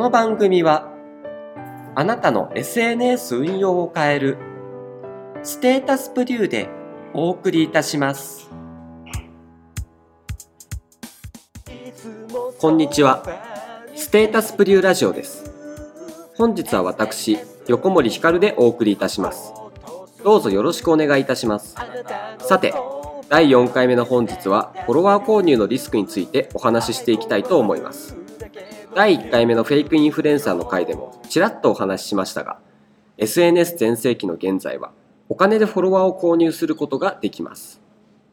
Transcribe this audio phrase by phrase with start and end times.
[0.00, 0.90] の番組は
[1.94, 4.38] あなたの SNS 運用を変える
[5.42, 6.70] ステータスプリューで
[7.12, 8.48] お送りいたします。
[12.58, 13.22] こんにちは。
[13.94, 15.52] ステータスプリューラジオです。
[16.34, 17.36] 本日は私
[17.68, 19.52] 横森ひかるでお送りいたします。
[20.24, 21.76] どうぞよろしくお願いいたします。
[22.38, 22.72] さて
[23.28, 28.16] 第4回目の本日はフォロワー購入のリスクについてお話ししていきたいと思います。
[28.94, 32.58] 第1回目のフェイクインフルエンサーの回でもちらっとお話ししましたが
[33.18, 34.90] SNS 全盛期の現在は
[35.28, 37.80] お金でフォロワーを購入することができます。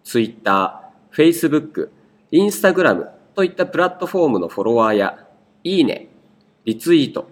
[0.04, 0.82] Twitter、
[1.14, 1.90] Facebook、
[2.32, 5.28] Instagram といったプラットフォームのフォロワーや
[5.64, 6.08] いいね、
[6.66, 7.30] リツイート、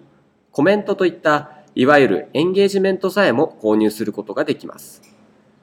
[0.52, 5.02] コメントといったいわゆるエンゲージメントさえも購入することができます。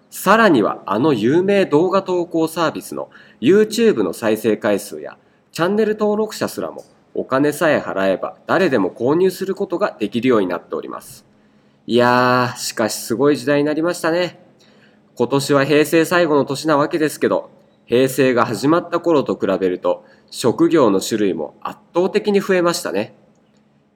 [0.09, 5.17] さらにはあの有名動画投稿サービスの YouTube の再生回数や
[5.53, 6.83] チャンネル登録者すらも
[7.15, 11.25] お金さえ払えば誰でも購入することができるようになっております。
[11.85, 14.39] いやー、しかしすごい時代になりましたね。
[15.15, 17.51] 今年は平成最後の年なわけですけど、
[17.85, 23.13] 平成が始まった頃と比べると職業の種類も圧倒的に増えましたね。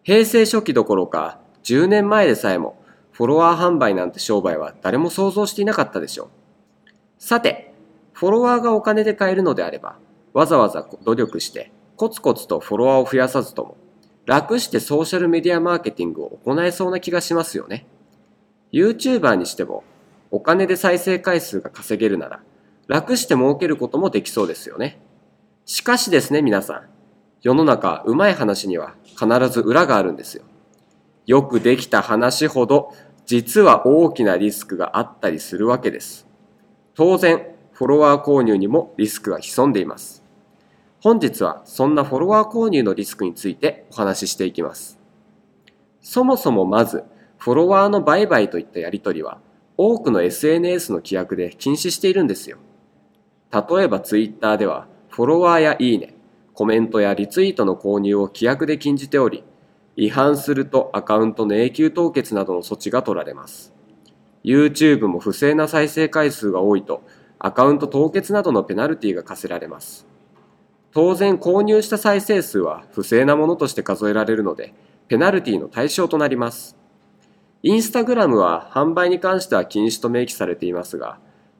[0.04, 2.78] 平成初期どころか10年前でさえも
[3.12, 6.28] フォロワー販売なんて商売は誰も想像していなかったでしょう。
[7.18, 7.73] さて、
[8.14, 9.98] フォロワーがお金で買えるのであれば、
[10.34, 13.76] わざわざ努力してコツコツとフォロワーを増やさずとも、
[14.28, 17.88] 楽してソーシャルメディアマーケティングを行えそうな気がしますよね。
[18.72, 19.84] YouTuber にしても、
[20.30, 22.42] お金で再生回数が稼げるなら、
[22.88, 25.00] 楽して儲けることもできそうですよね。
[25.66, 26.81] しかしですね、皆さん。
[27.42, 30.44] 世の中、うまい話には必ず裏があるんですよ。
[31.26, 32.94] よくできた話ほど、
[33.26, 36.28] 実は大きなリスクがあったりするわけです。
[36.94, 40.27] 当然、フォロワー購入にもリスクが潜んでいます。
[41.00, 44.98] 本日はそんなフォロワー購入のリスクについてお話ししていきます。
[46.02, 47.04] そもそもまず、
[47.38, 49.39] フォロワーの売買といったやり取りは
[49.77, 52.58] 多くの SNS の規約で禁止しているんですよ。
[53.52, 56.16] 例えば Twitter ではフォロワーやいいね、
[56.54, 59.43] コメントやリツイートの購入を規約で禁じており、
[59.95, 63.72] 違反するとアカウントの永久凍結などの措置が取られます。
[64.43, 67.04] YouTube も不正な再生回数が多いと
[67.38, 70.07] アカウント凍結などのペナルティが課せられます。
[70.92, 74.73] 当然購入した再生数は不正なものとして数えられるので、
[75.08, 76.75] ペナルティの対象となります。
[77.64, 81.20] インスタグラムは販売に関しては禁止と明記されていますが、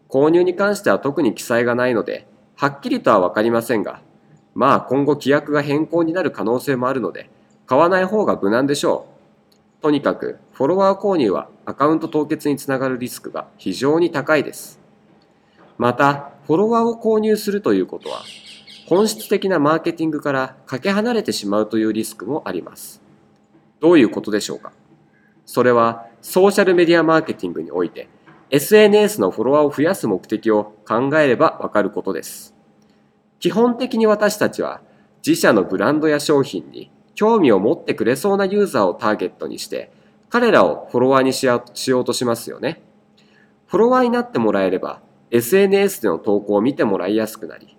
[0.10, 4.02] 購入に関しては特に記載がないので、はっきりとはわかりませんが、
[4.56, 7.30] まあ今後規約が変更になる可能性もあるので、
[7.66, 9.08] 買わない方が無難でしょ
[9.80, 9.82] う。
[9.84, 14.80] とにかく、フォロワー購入はアカウント凍結につながるリスクが非常に高いです。
[15.78, 18.22] また、フォロワーを購入するということは、
[18.90, 23.02] 本質的なマーケティングからかけ離れてしまうというリスクもあります。
[23.82, 24.72] どういうことでしょうか？
[25.46, 28.08] それはソーシャルメディアマーケティングにおいて
[28.50, 32.56] SNS のフォロワーを増やす目的を考えればわかることです。
[33.42, 34.80] 基本的に私たちは
[35.18, 39.92] 自社のブランドや商品に興味を持ってくれそうなユーザーをターゲットにして
[40.30, 41.62] 彼らをフォロワーにしよ
[42.00, 42.82] うとしますよね。
[43.66, 47.77] フォロワーになってもらえれば SNS での投稿を見てもらいやすくなり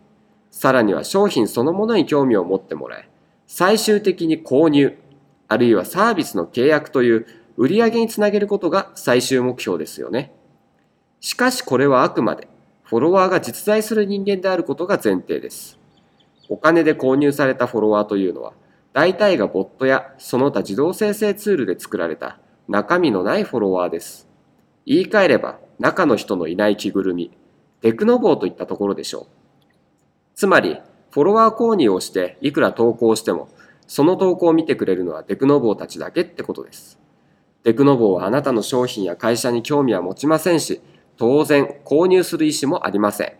[0.58, 3.08] さらには商品そのものに興味を持ってもらえ、
[3.46, 4.98] 最終的に購入、
[5.46, 7.26] あるいはサービスの契約という
[7.56, 10.32] 売上につなげることが最終目標ですよね。
[11.20, 12.48] しかしこれはあくまで
[12.82, 15.78] フォロワーが実在する人間であることが前提です。
[16.48, 18.52] お金で購入されたフォロワーというのは、
[18.92, 24.26] 大体がボットやその他自動生成ツールで作られた中身のないフォロワーです。
[24.86, 27.30] 言い換えれば中の人のいない着ぐるみ、
[27.80, 29.38] テクノボーといったところでしょう。
[30.38, 30.78] つまり、
[31.10, 33.48] フォロワー購入をしていくら投稿しても、
[33.88, 36.96] その投稿を見てくれるのはテクノボーたちだけってことです。
[37.64, 40.80] テクノボーはあなたの商品や会社に興味は持ちませんし、
[41.16, 43.32] 当然購入する意思もありません。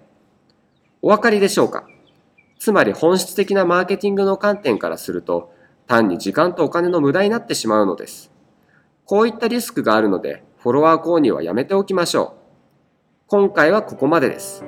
[1.00, 1.86] お分かりでしょうか？
[2.58, 5.54] つまり本質的なマーケティングの観点からすると、
[5.86, 8.32] 単に時間とお金の無駄になってしまうのです。
[9.04, 12.38] こういったリスクがあるので、フォロワー購入はやめておきましょう。
[13.28, 14.64] 今回はここまでです。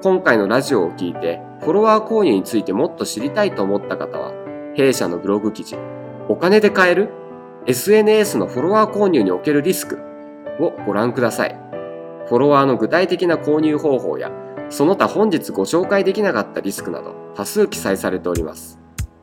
[0.00, 4.32] 今回のラジオを聞いてフォロワー購入についてもっと知りたいと思った方は
[4.76, 5.76] 弊社のブログ記事
[6.28, 7.10] お金で買える
[7.66, 9.98] SNS のフォロワー購入におけるリスク
[10.60, 11.58] をご覧ください
[12.28, 14.30] フォロワーの具体的な購入方法や
[14.70, 18.78] その他本日ご紹介できなかったリスクなど多数記載されております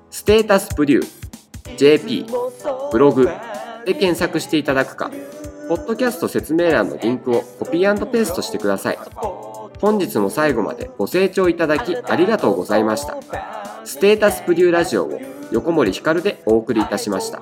[0.09, 2.25] ステータスプリュー JP
[2.91, 3.29] ブログ
[3.85, 5.09] で検索していただくか
[5.69, 9.54] ポッドキャスト説明欄のリンクをコピーペーストしてください。
[9.79, 12.55] 本日も最後までご清聴いただきありがとう。
[12.55, 13.17] ございました。
[13.83, 15.19] ステータスプリューラジオを
[15.51, 17.41] 横森ひかるでお送りいたしました。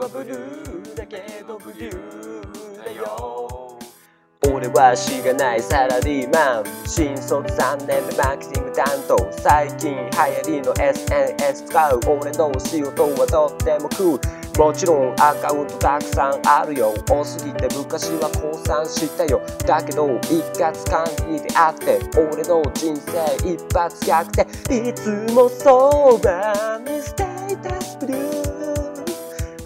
[4.52, 6.64] 俺はしがないサラリーマン。
[6.88, 9.18] 新卒3年目マーケティング担当。
[9.32, 12.00] 最近流行りの SNS 使う。
[12.08, 16.94] 俺の仕事はとってもクールもちろんアカウントたくさんあるよ。
[17.10, 19.42] 多すぎて昔は降参したよ。
[19.66, 24.90] だけど一括管理であって俺の人生一発逆転。
[24.90, 28.20] いつもそばにステータスブルー。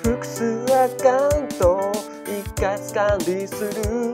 [0.04, 1.92] 複数アカウント
[2.24, 4.14] 一括管理する。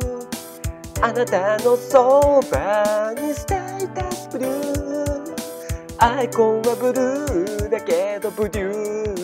[1.02, 5.34] あなたのそばにステータスブルー。
[6.00, 9.23] アイコンはブルーだけどブリュー。